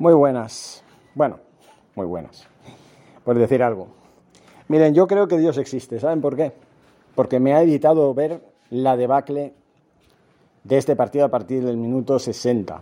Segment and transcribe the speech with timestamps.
[0.00, 0.82] Muy buenas.
[1.14, 1.40] Bueno,
[1.94, 2.46] muy buenas.
[3.22, 3.88] Por decir algo.
[4.68, 6.00] Miren, yo creo que Dios existe.
[6.00, 6.52] ¿Saben por qué?
[7.14, 9.52] Porque me ha evitado ver la debacle
[10.64, 12.80] de este partido a partir del minuto 60.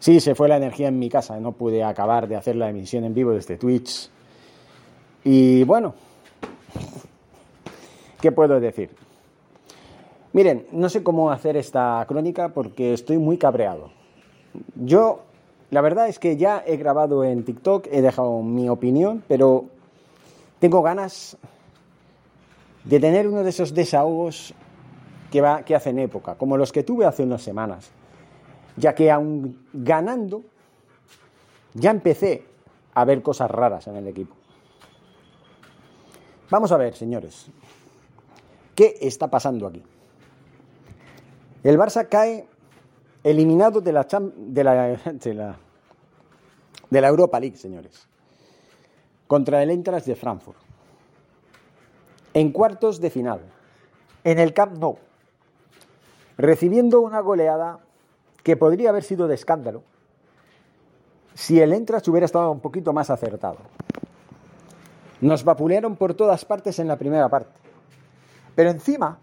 [0.00, 1.38] Sí, se fue la energía en mi casa.
[1.38, 4.10] No pude acabar de hacer la emisión en vivo desde Twitch.
[5.22, 5.94] Y bueno,
[8.20, 8.90] ¿qué puedo decir?
[10.32, 13.92] Miren, no sé cómo hacer esta crónica porque estoy muy cabreado.
[14.74, 15.27] Yo,
[15.70, 19.66] la verdad es que ya he grabado en TikTok, he dejado mi opinión, pero
[20.60, 21.36] tengo ganas
[22.84, 24.54] de tener uno de esos desahogos
[25.30, 27.90] que, va, que hacen época, como los que tuve hace unas semanas,
[28.76, 30.42] ya que aún ganando,
[31.74, 32.44] ya empecé
[32.94, 34.34] a ver cosas raras en el equipo.
[36.50, 37.50] Vamos a ver, señores,
[38.74, 39.82] ¿qué está pasando aquí?
[41.62, 42.46] El Barça cae
[43.30, 45.56] eliminado de la, de la, de la,
[46.88, 48.08] de la Europa League, señores,
[49.26, 50.58] contra el Eintracht de Frankfurt,
[52.32, 53.40] en cuartos de final,
[54.24, 54.96] en el Camp Nou,
[56.38, 57.80] recibiendo una goleada
[58.42, 59.82] que podría haber sido de escándalo
[61.34, 63.58] si el Eintracht hubiera estado un poquito más acertado.
[65.20, 67.52] Nos vapulearon por todas partes en la primera parte.
[68.54, 69.18] Pero encima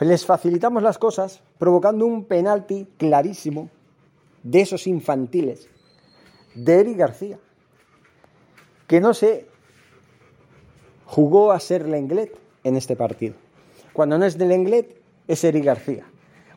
[0.00, 3.68] les facilitamos las cosas provocando un penalti clarísimo
[4.42, 5.68] de esos infantiles
[6.54, 7.38] de Eric García,
[8.86, 9.46] que no se
[11.04, 12.34] jugó a ser Lenglet
[12.64, 13.34] en este partido.
[13.92, 16.06] Cuando no es de Lenglet, es Eric García.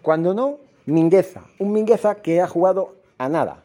[0.02, 1.44] Cuando no, Mingueza.
[1.60, 3.64] Un Mingueza que ha jugado a nada.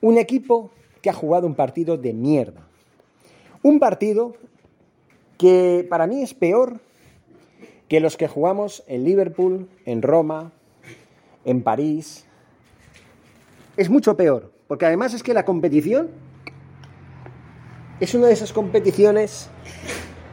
[0.00, 0.70] Un equipo
[1.02, 2.66] que ha jugado un partido de mierda.
[3.62, 4.34] Un partido
[5.38, 6.80] que para mí es peor
[7.88, 10.52] que los que jugamos en Liverpool, en Roma,
[11.44, 12.26] en París.
[13.76, 16.10] Es mucho peor, porque además es que la competición
[18.00, 19.48] es una de esas competiciones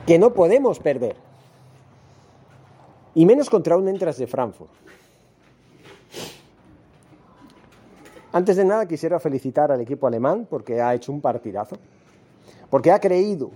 [0.06, 1.16] que no podemos perder.
[3.16, 4.72] Y menos contra un Entras de Frankfurt.
[8.32, 11.78] Antes de nada quisiera felicitar al equipo alemán porque ha hecho un partidazo
[12.74, 13.52] porque ha creído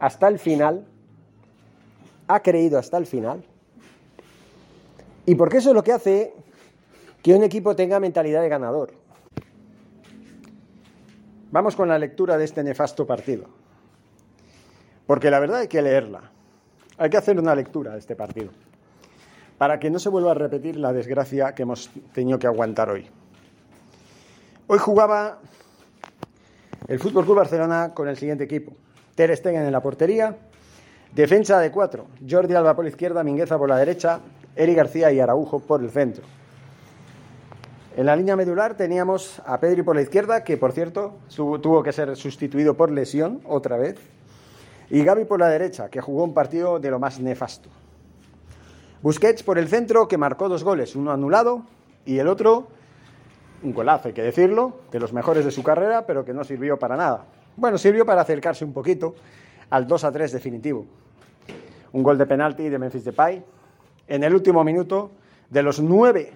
[0.00, 0.84] hasta el final,
[2.28, 3.44] ha creído hasta el final,
[5.24, 6.34] y porque eso es lo que hace
[7.22, 8.92] que un equipo tenga mentalidad de ganador.
[11.50, 13.46] Vamos con la lectura de este nefasto partido,
[15.06, 16.30] porque la verdad hay que leerla,
[16.98, 18.50] hay que hacer una lectura de este partido,
[19.58, 23.08] para que no se vuelva a repetir la desgracia que hemos tenido que aguantar hoy.
[24.66, 25.38] Hoy jugaba
[26.88, 28.72] el Fútbol Club Barcelona con el siguiente equipo:
[29.14, 30.36] Ter Stegen en la portería,
[31.16, 34.20] defensa de cuatro, Jordi Alba por la izquierda, Mingueza por la derecha,
[34.54, 36.22] Eri García y Araujo por el centro.
[37.96, 41.92] En la línea medular teníamos a Pedri por la izquierda, que por cierto tuvo que
[41.92, 43.96] ser sustituido por lesión otra vez,
[44.90, 47.70] y Gaby por la derecha, que jugó un partido de lo más nefasto.
[49.00, 51.62] Busquets por el centro, que marcó dos goles, uno anulado
[52.04, 52.68] y el otro
[53.62, 56.78] un golazo, hay que decirlo, de los mejores de su carrera, pero que no sirvió
[56.78, 57.24] para nada.
[57.56, 59.14] Bueno, sirvió para acercarse un poquito
[59.70, 60.84] al 2 a 3 definitivo.
[61.92, 63.42] Un gol de penalti de Memphis Depay
[64.08, 65.10] en el último minuto
[65.50, 66.32] de los nueve,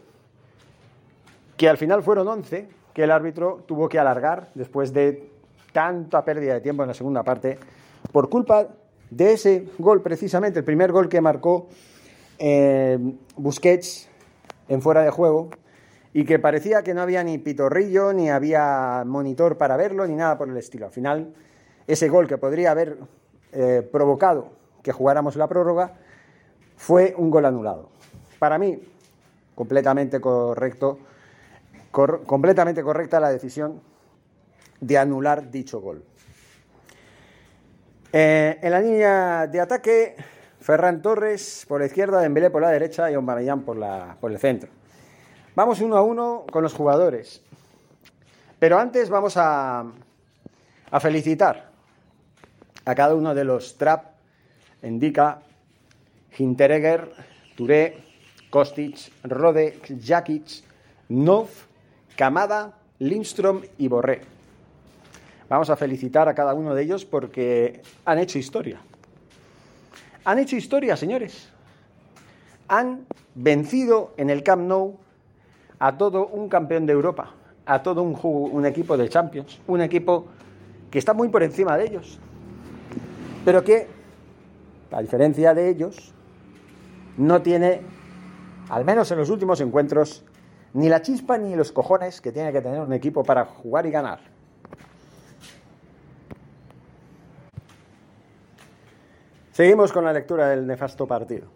[1.56, 5.30] que al final fueron 11, que el árbitro tuvo que alargar después de
[5.72, 7.58] tanta pérdida de tiempo en la segunda parte,
[8.12, 8.68] por culpa
[9.10, 11.68] de ese gol precisamente, el primer gol que marcó
[12.38, 12.98] eh,
[13.36, 14.08] Busquets
[14.68, 15.50] en fuera de juego,
[16.12, 20.36] y que parecía que no había ni pitorrillo, ni había monitor para verlo, ni nada
[20.38, 20.86] por el estilo.
[20.86, 21.34] Al final,
[21.86, 22.98] ese gol que podría haber
[23.52, 25.94] eh, provocado que jugáramos la prórroga
[26.76, 27.90] fue un gol anulado.
[28.38, 28.78] Para mí,
[29.54, 30.98] completamente correcto
[31.90, 33.80] completamente correcta la decisión
[34.80, 36.04] de anular dicho gol.
[38.12, 40.16] Eh, en la línea de ataque,
[40.60, 43.78] Ferran Torres por la izquierda, Dembélé por la derecha y Aubameyang por,
[44.20, 44.70] por el centro.
[45.54, 47.42] Vamos uno a uno con los jugadores.
[48.58, 49.84] Pero antes vamos a,
[50.90, 51.70] a felicitar
[52.84, 54.04] a cada uno de los Trap,
[54.82, 55.42] Indica,
[56.36, 57.12] Hinteregger,
[57.56, 57.98] Touré,
[58.50, 60.62] Kostic, Rode, Jakic,
[61.08, 61.48] Nov,
[62.16, 64.22] Kamada, Lindstrom y Borré.
[65.48, 68.80] Vamos a felicitar a cada uno de ellos porque han hecho historia.
[70.24, 71.48] Han hecho historia, señores.
[72.68, 74.98] Han vencido en el Camp Nou
[75.78, 77.32] a todo un campeón de Europa,
[77.66, 80.26] a todo un, un equipo de Champions, un equipo
[80.90, 82.18] que está muy por encima de ellos,
[83.44, 83.88] pero que,
[84.90, 86.12] a diferencia de ellos,
[87.16, 87.82] no tiene,
[88.68, 90.24] al menos en los últimos encuentros,
[90.72, 93.90] ni la chispa ni los cojones que tiene que tener un equipo para jugar y
[93.90, 94.20] ganar.
[99.52, 101.48] Seguimos con la lectura del nefasto partido.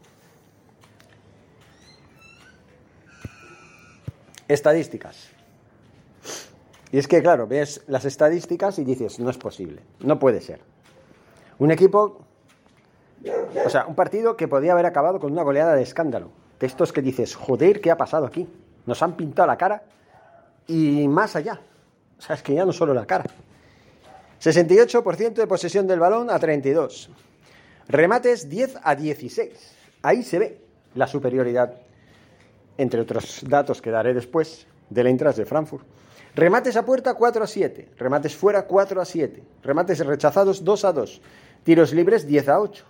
[4.46, 5.30] Estadísticas.
[6.92, 10.60] Y es que, claro, ves las estadísticas y dices, no es posible, no puede ser.
[11.58, 12.20] Un equipo,
[13.64, 16.30] o sea, un partido que podía haber acabado con una goleada de escándalo.
[16.58, 18.48] De estos que dices, joder, ¿qué ha pasado aquí?
[18.86, 19.82] Nos han pintado la cara
[20.66, 21.60] y más allá.
[22.18, 23.24] O sea, es que ya no solo la cara.
[24.42, 27.10] 68% de posesión del balón a 32.
[27.88, 29.74] Remates 10 a 16.
[30.02, 30.60] Ahí se ve
[30.94, 31.74] la superioridad,
[32.78, 35.86] entre otros datos que daré después, del Eintracht de Frankfurt.
[36.34, 37.90] Remates a puerta 4 a 7.
[37.96, 39.42] Remates fuera 4 a 7.
[39.62, 41.22] Remates rechazados 2 a 2.
[41.62, 42.84] Tiros libres 10 a 8.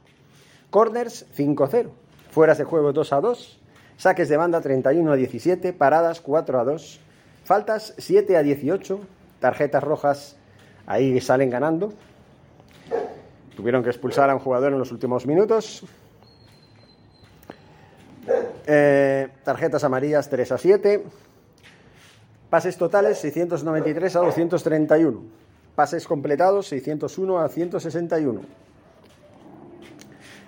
[0.75, 1.91] Corners 5 a 0.
[2.33, 3.61] Fueras de juego 2 a 2.
[3.97, 5.73] Saques de banda 31 a 17.
[5.73, 7.01] Paradas 4 a 2.
[7.45, 8.99] Faltas 7 a 18.
[9.39, 10.37] Tarjetas rojas
[10.85, 11.93] ahí salen ganando.
[13.55, 15.85] Tuvieron que expulsar a un jugador en los últimos minutos.
[18.67, 21.05] Eh, tarjetas amarillas 3 a 7.
[22.51, 25.23] Pases totales 693 a 231.
[25.77, 28.64] Pases completados 601 a 161.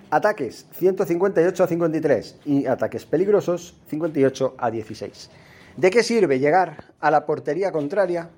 [0.09, 5.29] Ataques 158 a 53 y ataques peligrosos 58 a 16.
[5.75, 8.29] ¿De qué sirve llegar a la portería contraria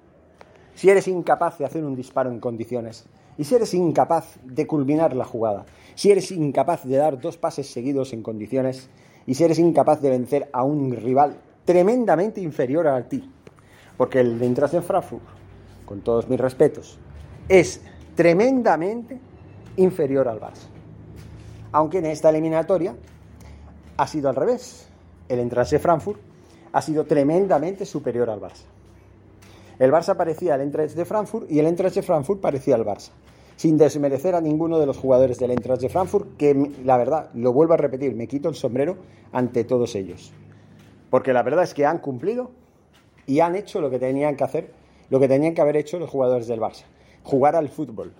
[0.73, 3.05] si eres incapaz de hacer un disparo en condiciones?
[3.37, 7.71] Y si eres incapaz de culminar la jugada, si eres incapaz de dar dos pases
[7.71, 8.89] seguidos en condiciones,
[9.27, 13.31] y si eres incapaz de vencer a un rival tremendamente inferior a ti,
[13.95, 15.21] porque el de en Frankfurt,
[15.85, 16.97] con todos mis respetos,
[17.47, 17.81] es
[18.15, 19.19] tremendamente
[19.77, 20.78] inferior al Barça.
[21.71, 22.95] Aunque en esta eliminatoria
[23.97, 24.87] ha sido al revés.
[25.27, 26.19] El Eintracht Frankfurt
[26.71, 28.65] ha sido tremendamente superior al Barça.
[29.77, 33.11] El Barça parecía el Eintracht de Frankfurt y el Eintracht de Frankfurt parecía el Barça
[33.59, 37.51] sin desmerecer a ninguno de los jugadores del Eintracht de Frankfurt, que la verdad, lo
[37.51, 38.95] vuelvo a repetir, me quito el sombrero
[39.33, 40.31] ante todos ellos.
[41.09, 42.51] Porque la verdad es que han cumplido
[43.27, 44.71] y han hecho lo que tenían que hacer,
[45.09, 46.85] lo que tenían que haber hecho los jugadores del Barça,
[47.23, 48.13] jugar al fútbol.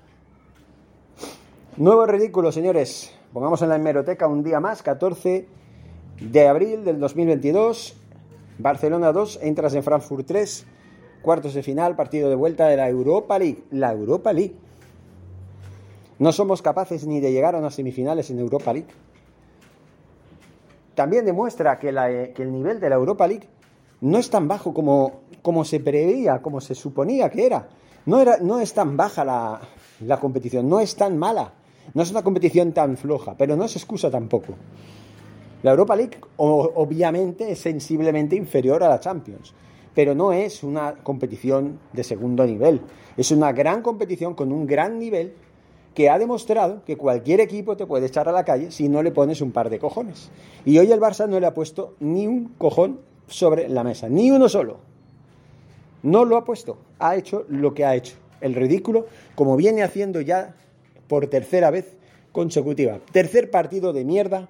[1.77, 3.17] Nuevo ridículo, señores.
[3.33, 5.45] Pongamos en la hemeroteca un día más, 14
[6.19, 7.95] de abril del 2022,
[8.57, 10.65] Barcelona 2, entras en Frankfurt 3,
[11.21, 13.63] cuartos de final, partido de vuelta de la Europa League.
[13.69, 14.55] La Europa League.
[16.17, 18.89] No somos capaces ni de llegar a unas semifinales en Europa League.
[20.95, 23.47] También demuestra que, el nivel de la Europa League
[24.01, 27.69] no es tan bajo como, como se preveía, como se suponía que era.
[28.07, 29.61] No, era, no es tan baja la,
[30.01, 31.53] la competición, no es tan mala,
[31.93, 34.55] no es una competición tan floja, pero no es excusa tampoco.
[35.61, 39.53] La Europa League obviamente es sensiblemente inferior a la Champions,
[39.93, 42.81] pero no es una competición de segundo nivel.
[43.17, 45.33] Es una gran competición con un gran nivel
[45.93, 49.11] que ha demostrado que cualquier equipo te puede echar a la calle si no le
[49.11, 50.29] pones un par de cojones.
[50.63, 54.31] Y hoy el Barça no le ha puesto ni un cojón sobre la mesa, ni
[54.31, 54.77] uno solo.
[56.03, 60.21] No lo ha puesto, ha hecho lo que ha hecho, el ridículo, como viene haciendo
[60.21, 60.55] ya
[61.09, 61.97] por tercera vez
[62.31, 62.99] consecutiva.
[63.11, 64.47] Tercer partido de mierda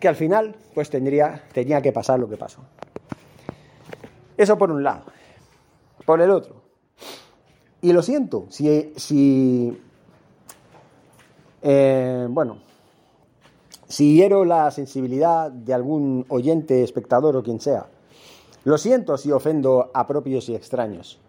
[0.00, 2.62] que al final pues tendría, tenía que pasar lo que pasó.
[4.38, 5.04] Eso por un lado.
[6.06, 6.62] Por el otro.
[7.82, 9.78] Y lo siento, si, si
[11.62, 12.58] eh, bueno,
[13.88, 17.86] si hiero la sensibilidad de algún oyente, espectador o quien sea,
[18.64, 21.20] lo siento si ofendo a propios y extraños.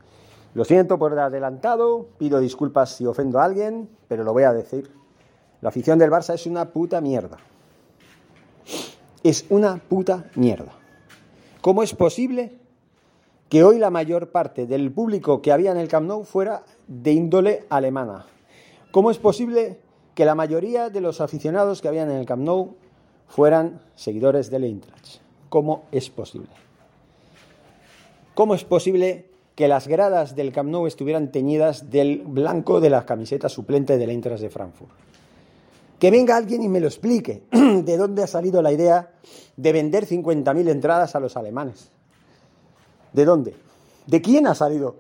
[0.58, 4.90] Lo siento por adelantado, pido disculpas si ofendo a alguien, pero lo voy a decir.
[5.62, 7.38] La afición del Barça es una puta mierda.
[9.22, 10.72] Es una puta mierda.
[11.62, 12.58] ¿Cómo es posible
[13.50, 17.12] que hoy la mayor parte del público que había en el Camp Nou fuera de
[17.12, 18.26] índole alemana?
[18.90, 19.80] ¿Cómo es posible
[20.16, 22.78] que la mayoría de los aficionados que habían en el Camp Nou
[23.28, 25.22] fueran seguidores del Eintracht?
[25.50, 26.50] ¿Cómo es posible?
[28.34, 33.10] ¿Cómo es posible que las gradas del Camp Nou estuvieran teñidas del blanco de la
[33.10, 34.94] camiseta suplente del Eintracht de Frankfurt?
[35.98, 39.18] Que venga alguien y me lo explique de dónde ha salido la idea
[39.58, 41.90] de vender 50.000 entradas a los alemanes.
[43.14, 43.56] ¿De dónde?
[44.06, 44.98] ¿De quién ha salido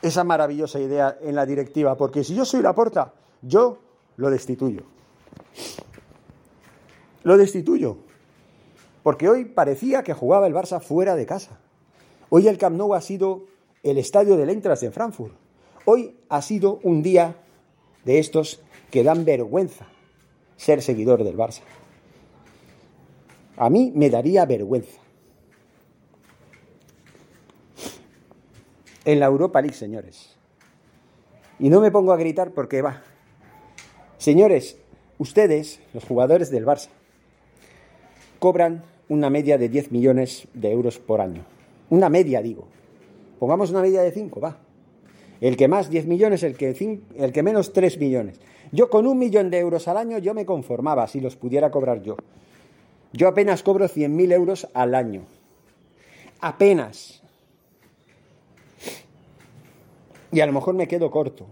[0.00, 1.94] esa maravillosa idea en la directiva?
[1.98, 3.76] Porque si yo soy la porta, yo
[4.16, 4.84] lo destituyo.
[7.22, 7.98] Lo destituyo.
[9.02, 11.60] Porque hoy parecía que jugaba el Barça fuera de casa.
[12.30, 13.50] Hoy el Camp Nou ha sido
[13.82, 15.34] el estadio del Eintracht en Frankfurt.
[15.84, 17.36] Hoy ha sido un día
[18.04, 18.60] de estos
[18.90, 19.86] que dan vergüenza
[20.56, 21.62] ser seguidor del Barça.
[23.56, 24.98] A mí me daría vergüenza.
[29.04, 30.36] En la Europa League, señores.
[31.58, 33.02] Y no me pongo a gritar porque va.
[34.18, 34.76] Señores,
[35.18, 36.88] ustedes, los jugadores del Barça,
[38.38, 41.44] cobran una media de 10 millones de euros por año.
[41.88, 42.68] Una media, digo.
[43.40, 44.58] Pongamos una media de 5, va.
[45.40, 46.76] El que más 10 millones, el que,
[47.16, 48.38] el que menos 3 millones.
[48.70, 52.02] Yo con un millón de euros al año yo me conformaba si los pudiera cobrar
[52.02, 52.16] yo.
[53.14, 55.22] Yo apenas cobro 100.000 euros al año.
[56.40, 57.22] Apenas.
[60.30, 61.46] Y a lo mejor me quedo corto.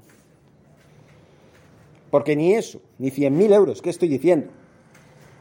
[2.10, 4.48] Porque ni eso, ni 100.000 euros, ¿qué estoy diciendo?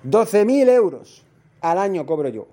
[0.05, 1.25] 12.000 euros
[1.59, 2.47] al año cobro yo.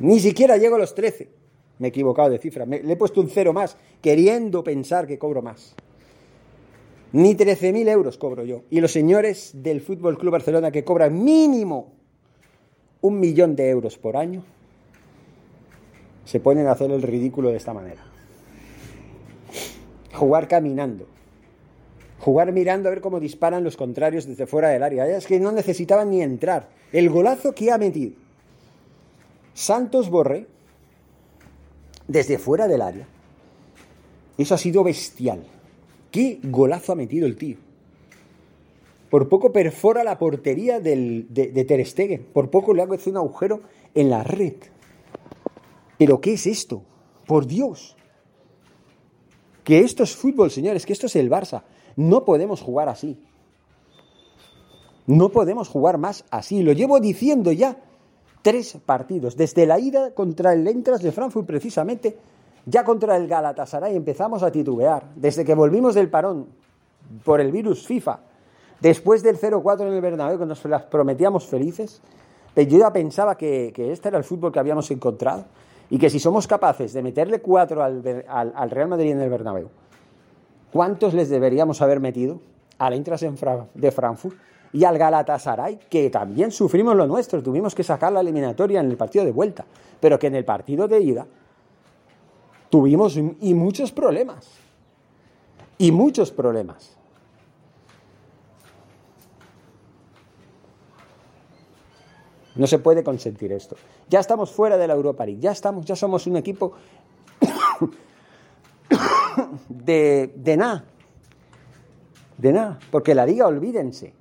[0.00, 1.28] Ni siquiera llego a los 13.
[1.78, 2.64] Me he equivocado de cifra.
[2.66, 5.74] le he puesto un cero más, queriendo pensar que cobro más.
[7.12, 8.62] Ni 13.000 euros cobro yo.
[8.70, 11.92] Y los señores del Fútbol Club Barcelona que cobran mínimo
[13.02, 14.42] un millón de euros por año
[16.24, 18.02] se ponen a hacer el ridículo de esta manera.
[20.14, 21.06] Jugar caminando.
[22.20, 25.06] Jugar mirando a ver cómo disparan los contrarios desde fuera del área.
[25.06, 26.68] Es que no necesitaban ni entrar.
[26.92, 28.12] El golazo que ha metido
[29.60, 30.46] Santos Borre
[32.08, 33.06] desde fuera del área.
[34.38, 35.44] Eso ha sido bestial.
[36.10, 37.58] Qué golazo ha metido el tío.
[39.10, 42.24] Por poco perfora la portería de, de Ter Stegen.
[42.32, 43.60] Por poco le hago un agujero
[43.94, 44.54] en la red.
[45.98, 46.82] Pero ¿qué es esto?
[47.26, 47.98] Por Dios.
[49.62, 51.64] Que esto es fútbol, señores, que esto es el Barça.
[51.96, 53.22] No podemos jugar así.
[55.06, 56.62] No podemos jugar más así.
[56.62, 57.76] Lo llevo diciendo ya
[58.42, 59.36] tres partidos.
[59.36, 62.16] Desde la ida contra el Entras de Frankfurt, precisamente,
[62.66, 65.04] ya contra el Galatasaray empezamos a titubear.
[65.16, 66.46] Desde que volvimos del parón
[67.24, 68.20] por el virus FIFA,
[68.80, 72.00] después del 0-4 en el Bernabéu, que nos las prometíamos felices,
[72.56, 75.44] eh, yo ya pensaba que, este era el fútbol que habíamos encontrado
[75.88, 78.02] y que si somos capaces de meterle cuatro al,
[78.70, 79.68] Real Madrid en el Bernabéu,
[80.72, 82.40] ¿cuántos les deberíamos haber metido
[82.78, 83.24] al Eintracht
[83.74, 84.36] de Frankfurt
[84.72, 88.96] y al Galatasaray, que también sufrimos lo nuestro, tuvimos que sacar la eliminatoria en el
[88.96, 89.64] partido de vuelta,
[89.98, 91.26] pero que en el partido de ida
[92.68, 94.48] tuvimos y muchos problemas.
[95.78, 96.96] Y muchos problemas.
[102.54, 103.76] No se puede consentir esto.
[104.08, 106.72] Ya estamos fuera de la Europa League, ya estamos, ya somos un equipo
[109.68, 110.84] de, de nada.
[112.36, 112.78] De nada.
[112.90, 114.19] Porque la liga, olvídense.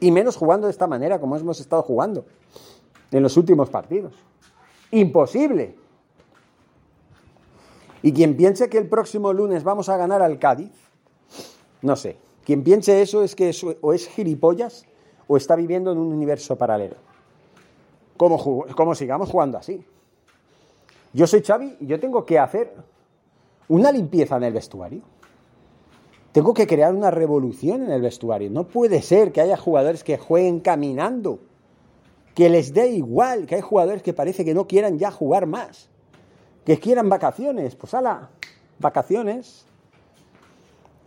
[0.00, 2.24] Y menos jugando de esta manera como hemos estado jugando
[3.10, 4.14] en los últimos partidos.
[4.90, 5.76] Imposible.
[8.02, 10.72] Y quien piense que el próximo lunes vamos a ganar al Cádiz,
[11.82, 12.16] no sé.
[12.44, 14.84] Quien piense eso es que o es gilipollas
[15.28, 16.96] o está viviendo en un universo paralelo.
[18.16, 19.84] Como, como sigamos jugando así.
[21.12, 22.74] Yo soy Xavi y yo tengo que hacer
[23.68, 25.02] una limpieza en el vestuario.
[26.32, 28.50] Tengo que crear una revolución en el vestuario.
[28.50, 31.40] No puede ser que haya jugadores que jueguen caminando,
[32.34, 35.90] que les dé igual, que hay jugadores que parece que no quieran ya jugar más
[36.64, 38.30] que quieran vacaciones, pues ala,
[38.78, 39.64] vacaciones.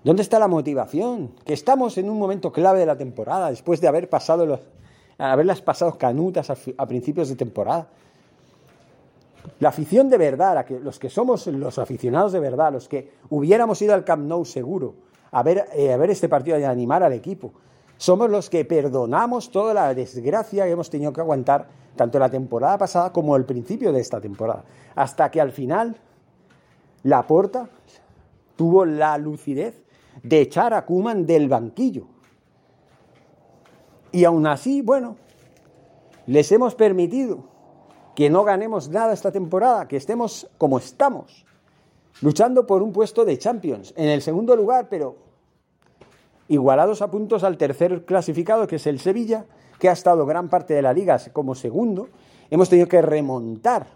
[0.03, 1.31] ¿Dónde está la motivación?
[1.45, 4.59] Que estamos en un momento clave de la temporada, después de haber pasado los,
[5.17, 7.87] haberlas pasado canutas a, principios de temporada.
[9.59, 13.93] La afición de verdad, los que somos los aficionados de verdad, los que hubiéramos ido
[13.93, 15.05] al Camp Nou seguro
[15.35, 17.51] a ver, eh, a ver este partido y animar al equipo,
[17.97, 22.77] somos los que perdonamos toda la desgracia que hemos tenido que aguantar tanto la temporada
[22.77, 24.63] pasada como el principio de esta temporada.
[24.95, 25.97] Hasta que al final
[27.03, 27.67] la Porta
[28.55, 29.83] tuvo la lucidez
[30.23, 32.07] de echar a Kuman del banquillo.
[34.13, 35.17] Y aún así, bueno,
[36.27, 37.43] les hemos permitido
[38.15, 41.45] que no ganemos nada esta temporada, que estemos como estamos,
[42.21, 45.15] luchando por un puesto de Champions, en el segundo lugar, pero
[46.47, 49.45] igualados a puntos al tercer clasificado, que es el Sevilla,
[49.79, 52.09] que ha estado gran parte de la liga como segundo,
[52.49, 53.87] hemos tenido que remontar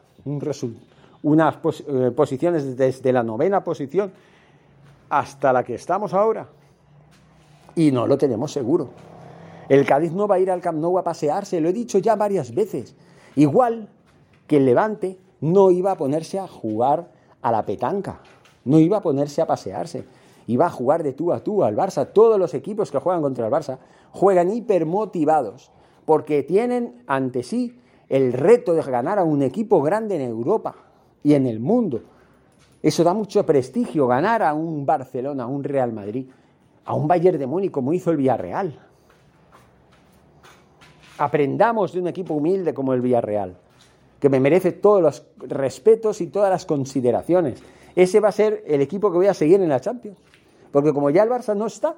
[1.24, 1.58] unas
[1.88, 4.12] eh, posiciones desde la novena posición
[5.10, 6.48] hasta la que estamos ahora.
[7.76, 8.90] Y no lo tenemos seguro.
[9.70, 12.16] El Cádiz no va a ir al Camp Nou a pasearse, lo he dicho ya
[12.16, 12.96] varias veces.
[13.36, 13.88] Igual
[14.48, 17.12] que el Levante no iba a ponerse a jugar
[17.42, 18.20] a la petanca,
[18.66, 20.06] no iba a ponerse a pasearse,
[20.48, 22.08] iba a jugar de tú a tú al Barça.
[22.12, 23.78] Todos los equipos que juegan contra el Barça
[24.12, 25.72] juegan hipermotivados
[26.06, 27.80] porque tienen ante sí
[28.10, 30.76] el reto de ganar a un equipo grande en Europa
[31.24, 32.02] y en el mundo.
[32.82, 36.28] Eso da mucho prestigio, ganar a un Barcelona, a un Real Madrid,
[36.86, 38.80] a un Bayern de Múnich como hizo el Villarreal.
[41.20, 43.58] Aprendamos de un equipo humilde como el Villarreal,
[44.20, 47.62] que me merece todos los respetos y todas las consideraciones.
[47.96, 50.18] Ese va a ser el equipo que voy a seguir en la Champions.
[50.72, 51.96] Porque como ya el Barça no está,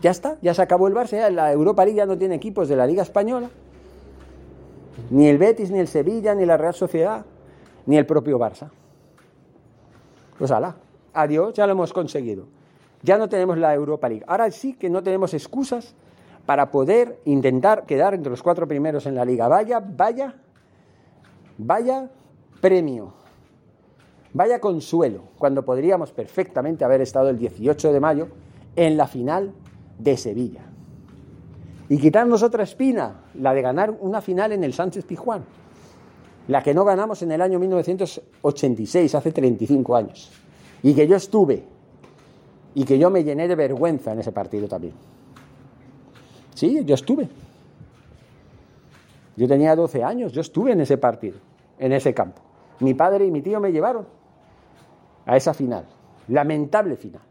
[0.00, 2.76] ya está, ya se acabó el Barça, la Europa League ya no tiene equipos de
[2.76, 3.50] la Liga Española,
[5.10, 7.24] ni el Betis, ni el Sevilla, ni la Real Sociedad,
[7.86, 8.70] ni el propio Barça.
[10.38, 10.76] Pues ala,
[11.14, 12.46] adiós, ya lo hemos conseguido.
[13.02, 14.24] Ya no tenemos la Europa League.
[14.26, 15.94] Ahora sí que no tenemos excusas
[16.46, 19.48] para poder intentar quedar entre los cuatro primeros en la liga.
[19.48, 20.34] Vaya, vaya,
[21.58, 22.08] vaya
[22.60, 23.12] premio,
[24.32, 28.28] vaya consuelo, cuando podríamos perfectamente haber estado el 18 de mayo
[28.76, 29.52] en la final
[29.98, 30.62] de Sevilla.
[31.88, 35.44] Y quitarnos otra espina, la de ganar una final en el Sánchez Pijuán,
[36.46, 40.30] la que no ganamos en el año 1986, hace 35 años,
[40.82, 41.64] y que yo estuve,
[42.74, 44.94] y que yo me llené de vergüenza en ese partido también.
[46.54, 47.28] Sí, yo estuve.
[49.38, 51.38] Yo tenía 12 años, yo estuve en ese partido,
[51.78, 52.42] en ese campo.
[52.80, 54.04] Mi padre y mi tío me llevaron
[55.26, 55.86] a esa final,
[56.26, 57.22] lamentable final,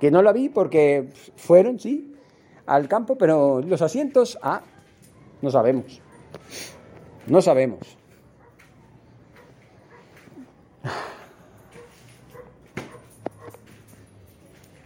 [0.00, 2.16] que no la vi porque fueron, sí,
[2.66, 4.62] al campo, pero los asientos, ah,
[5.40, 6.02] no sabemos.
[7.28, 7.96] No sabemos.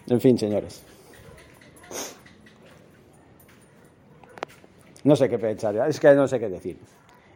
[0.06, 0.84] En fin, señores.
[5.04, 6.78] No sé qué pensar, es que no sé qué decir.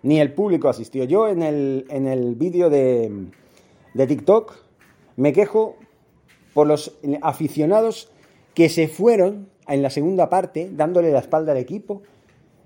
[0.02, 1.04] Ni el público asistió.
[1.04, 3.26] Yo en el, en el vídeo de,
[3.94, 4.54] de TikTok
[5.16, 5.76] me quejo
[6.54, 8.11] por los aficionados
[8.54, 12.02] que se fueron en la segunda parte, dándole la espalda al equipo,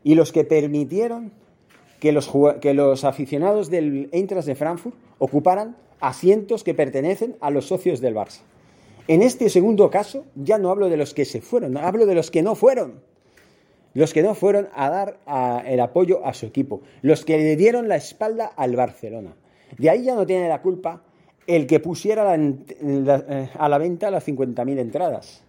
[0.05, 1.33] y los que permitieron
[2.01, 7.67] que los, que los aficionados del Eintracht de Frankfurt ocuparan asientos que pertenecen a los
[7.67, 8.41] socios del Barça.
[9.09, 12.31] En este segundo caso, ya no hablo de los que se fueron, hablo de los
[12.31, 13.01] que no fueron.
[13.95, 15.19] Los que no fueron a dar
[15.67, 19.35] el apoyo a su equipo, los que le dieron la espalda al Barcelona.
[19.77, 21.03] De ahí ya no tiene la culpa
[21.47, 25.45] el que pusiera eh, a la venta las 50.000 entradas.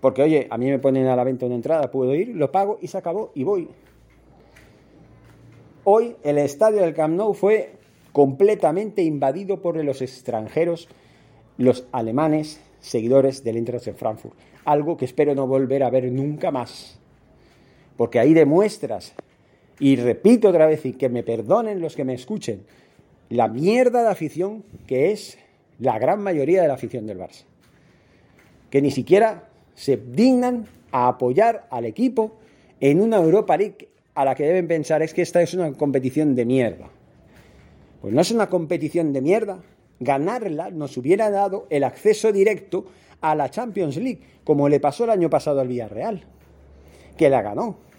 [0.00, 2.78] Porque, oye, a mí me ponen a la venta una entrada, puedo ir, lo pago
[2.80, 3.68] y se acabó y voy.
[5.84, 7.72] Hoy el estadio del Camp Nou fue
[8.12, 10.88] completamente invadido por los extranjeros,
[11.58, 14.34] los alemanes, seguidores del Eintracht de Frankfurt.
[14.64, 16.99] Algo que espero no volver a ver nunca más.
[18.00, 19.12] Porque ahí demuestras,
[19.78, 22.62] y repito otra vez, y que me perdonen los que me escuchen,
[23.28, 25.36] la mierda de afición que es
[25.78, 27.44] la gran mayoría de la afición del Barça.
[28.70, 32.38] Que ni siquiera se dignan a apoyar al equipo
[32.80, 36.34] en una Europa League a la que deben pensar es que esta es una competición
[36.34, 36.88] de mierda.
[38.00, 39.58] Pues no es una competición de mierda.
[39.98, 42.86] Ganarla nos hubiera dado el acceso directo
[43.20, 46.24] a la Champions League, como le pasó el año pasado al Villarreal,
[47.18, 47.89] que la ganó.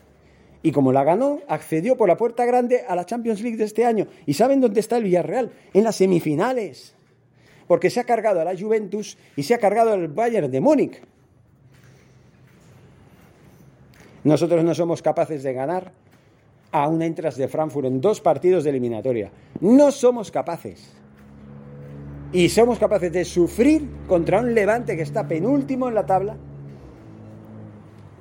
[0.64, 3.86] Y como la ganó, accedió por la puerta grande a la Champions League de este
[3.86, 4.08] año.
[4.26, 5.52] ¿Y saben dónde está el Villarreal?
[5.74, 6.96] En las semifinales.
[7.68, 11.02] Porque se ha cargado a la Juventus y se ha cargado al Bayern de Múnich.
[14.24, 15.94] Nosotros no somos capaces de ganar
[16.72, 19.32] a un Entras de Frankfurt en dos partidos de eliminatoria.
[19.62, 20.94] No somos capaces.
[22.32, 26.38] Y somos capaces de sufrir contra un Levante que está penúltimo en la tabla.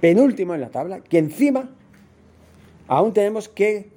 [0.01, 1.01] Penúltimo en la tabla.
[1.01, 1.77] Que encima
[2.91, 3.89] aún tenemos que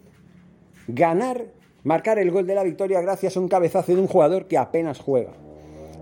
[0.87, 1.47] ganar,
[1.83, 4.99] marcar el gol de la victoria gracias a un cabezazo de un jugador que apenas
[4.99, 5.31] juega.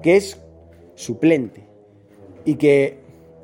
[0.03, 0.37] Que es
[0.95, 1.63] suplente.
[2.43, 2.99] Y que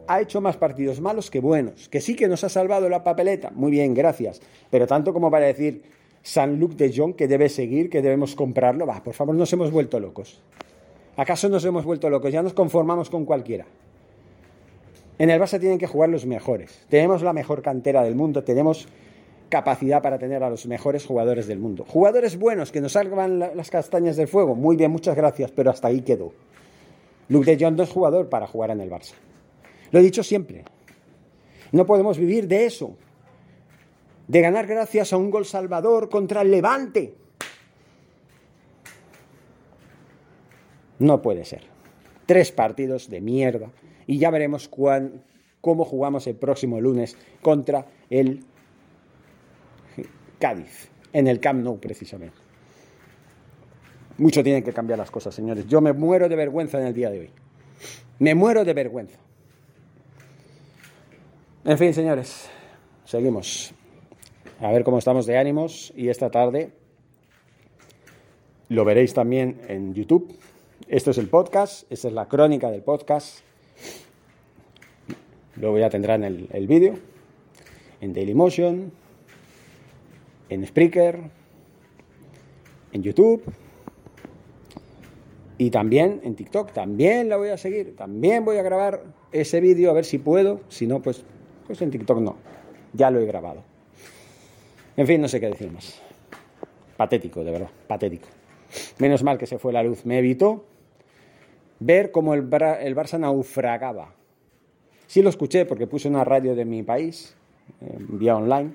[0.05, 3.51] ha hecho más partidos malos que buenos, que sí que nos ha salvado la papeleta,
[3.51, 5.83] muy bien, gracias, pero tanto como para decir
[6.23, 9.71] San Luc de Jong que debe seguir, que debemos comprarlo, va, por favor, nos hemos
[9.71, 10.41] vuelto locos.
[11.15, 12.31] ¿Acaso nos hemos vuelto locos?
[12.31, 13.65] Ya nos conformamos con cualquiera.
[15.19, 16.85] En el Barça tienen que jugar los mejores.
[16.89, 18.87] Tenemos la mejor cantera del mundo, tenemos
[19.49, 21.85] capacidad para tener a los mejores jugadores del mundo.
[21.87, 24.55] Jugadores buenos que nos salgan las castañas del fuego.
[24.55, 26.33] Muy bien, muchas gracias, pero hasta ahí quedó.
[27.29, 29.13] Luke de Jong no es jugador para jugar en el Barça.
[29.91, 30.63] Lo he dicho siempre.
[31.71, 32.95] No podemos vivir de eso.
[34.27, 37.15] De ganar gracias a un gol salvador contra el Levante.
[40.99, 41.63] No puede ser.
[42.25, 43.71] Tres partidos de mierda.
[44.05, 48.45] Y ya veremos cómo jugamos el próximo lunes contra el
[50.39, 52.37] Cádiz, en el Camp Nou precisamente.
[54.17, 55.67] Mucho tienen que cambiar las cosas, señores.
[55.67, 57.29] Yo me muero de vergüenza en el día de hoy.
[58.19, 59.19] Me muero de vergüenza.
[61.63, 62.49] En fin, señores,
[63.05, 63.73] seguimos.
[64.59, 66.71] A ver cómo estamos de ánimos y esta tarde
[68.69, 70.35] lo veréis también en YouTube.
[70.87, 73.41] Esto es el podcast, esta es la crónica del podcast.
[75.57, 76.95] Luego ya tendrán el, el vídeo
[78.01, 78.91] en Dailymotion,
[80.49, 81.19] en Spreaker,
[82.93, 83.43] en YouTube
[85.57, 86.71] y también en TikTok.
[86.71, 90.61] También la voy a seguir, también voy a grabar ese vídeo a ver si puedo.
[90.69, 91.23] Si no, pues,
[91.65, 92.37] pues en TikTok no.
[92.93, 93.63] Ya lo he grabado.
[94.95, 96.01] En fin, no sé qué decir más.
[96.95, 98.27] Patético, de verdad, patético.
[98.97, 100.05] Menos mal que se fue la luz.
[100.05, 100.65] Me evitó
[101.79, 104.13] ver cómo el, el Barça naufragaba.
[105.05, 107.35] Sí lo escuché porque puse una radio de mi país,
[107.81, 108.73] eh, vía online,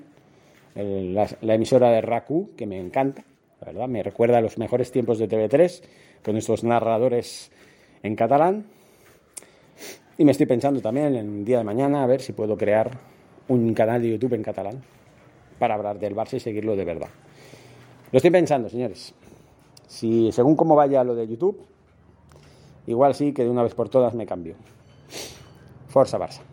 [0.75, 3.23] la, emisora de RACU, que me encanta,
[3.61, 5.83] la verdad, me recuerda a los mejores tiempos de TV3,
[6.23, 7.51] con estos narradores
[8.01, 8.65] en catalán.
[10.17, 12.91] Y me estoy pensando también en el día de mañana a ver si puedo crear
[13.47, 14.81] un canal de YouTube en catalán
[15.59, 17.09] para hablar del Barça y seguirlo de verdad.
[18.11, 19.13] Lo estoy pensando, señores.
[19.87, 21.59] Si según cómo vaya lo de YouTube,
[22.87, 24.55] igual sí que de una vez por todas me cambio.
[25.87, 26.52] Forza Barça.